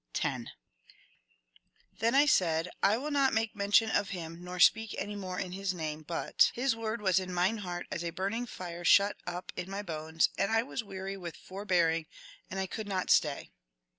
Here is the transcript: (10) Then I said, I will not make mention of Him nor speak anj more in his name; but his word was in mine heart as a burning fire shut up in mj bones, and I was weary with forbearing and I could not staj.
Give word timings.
(10) 0.13 0.49
Then 1.99 2.15
I 2.15 2.25
said, 2.25 2.69
I 2.81 2.97
will 2.97 3.11
not 3.11 3.33
make 3.35 3.55
mention 3.55 3.91
of 3.91 4.09
Him 4.09 4.43
nor 4.43 4.59
speak 4.59 4.95
anj 4.99 5.15
more 5.15 5.39
in 5.39 5.51
his 5.51 5.75
name; 5.75 6.01
but 6.01 6.51
his 6.55 6.75
word 6.75 7.03
was 7.03 7.19
in 7.19 7.31
mine 7.31 7.57
heart 7.59 7.85
as 7.91 8.03
a 8.03 8.09
burning 8.09 8.47
fire 8.47 8.83
shut 8.83 9.17
up 9.27 9.51
in 9.55 9.67
mj 9.67 9.85
bones, 9.85 10.29
and 10.39 10.51
I 10.51 10.63
was 10.63 10.83
weary 10.83 11.17
with 11.17 11.35
forbearing 11.37 12.07
and 12.49 12.59
I 12.59 12.65
could 12.65 12.87
not 12.87 13.09
staj. 13.09 13.51